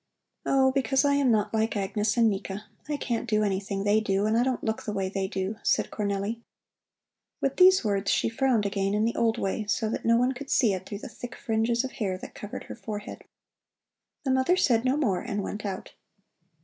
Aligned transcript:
"Oh, 0.47 0.71
because 0.71 1.05
I 1.05 1.13
am 1.13 1.29
not 1.29 1.53
like 1.53 1.77
Agnes 1.77 2.17
and 2.17 2.27
Nika. 2.27 2.65
I 2.89 2.97
can't 2.97 3.29
do 3.29 3.43
anything 3.43 3.83
they 3.83 3.99
do 3.99 4.25
and 4.25 4.35
I 4.35 4.41
don't 4.41 4.63
look 4.63 4.81
the 4.81 4.91
way 4.93 5.09
they 5.09 5.27
do," 5.27 5.57
said 5.61 5.91
Cornelli. 5.91 6.41
With 7.39 7.57
these 7.57 7.83
words 7.85 8.09
she 8.09 8.27
frowned 8.27 8.65
again 8.65 8.95
in 8.95 9.05
the 9.05 9.15
old 9.15 9.37
way, 9.37 9.67
so 9.67 9.91
that 9.91 10.03
one 10.03 10.31
could 10.33 10.49
see 10.49 10.73
it 10.73 10.87
through 10.87 10.97
the 11.05 11.07
thick 11.07 11.35
fringes 11.35 11.83
of 11.83 11.91
hair 11.91 12.17
that 12.17 12.33
covered 12.33 12.63
her 12.63 12.73
forehead. 12.75 13.23
The 14.23 14.31
mother 14.31 14.57
said 14.57 14.83
no 14.83 14.97
more 14.97 15.21
and 15.21 15.43
went 15.43 15.67
out. 15.67 15.93